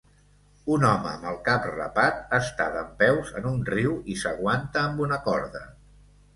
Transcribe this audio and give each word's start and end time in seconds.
Un 0.75 0.85
home 0.91 1.05
amb 1.09 1.27
el 1.31 1.37
cap 1.49 1.67
rapat 1.73 2.33
està 2.39 2.67
dempeus 2.77 3.31
en 3.43 3.47
un 3.53 3.63
riu 3.71 3.95
i 4.15 4.19
s'aguanta 4.25 4.87
amb 4.89 5.09
una 5.09 5.25
corda. 5.31 5.67